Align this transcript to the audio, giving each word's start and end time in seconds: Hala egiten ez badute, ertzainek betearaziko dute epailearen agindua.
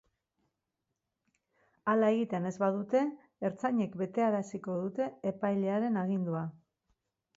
Hala 1.93 2.09
egiten 2.15 2.49
ez 2.51 2.53
badute, 2.63 3.03
ertzainek 3.51 3.99
betearaziko 4.03 4.81
dute 4.87 5.11
epailearen 5.33 6.01
agindua. 6.07 6.43